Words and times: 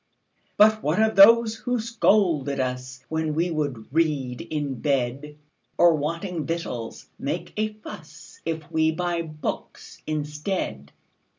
"But 0.57 0.81
what 0.81 0.99
of 0.99 1.15
those 1.15 1.53
who 1.57 1.79
scold 1.79 2.49
at 2.49 2.57
usWhen 2.57 3.35
we 3.35 3.51
would 3.51 3.93
read 3.93 4.41
in 4.41 4.79
bed? 4.81 5.37
Or, 5.77 5.93
wanting 5.93 6.43
victuals, 6.47 7.07
make 7.19 7.53
a 7.55 7.73
fussIf 7.75 8.63
we 8.71 8.91
buy 8.91 9.21
books 9.21 10.01
instead? 10.07 10.91